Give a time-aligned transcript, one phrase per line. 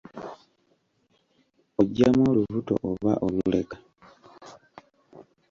[1.79, 3.77] Oggyamu olubuto oba oluleka?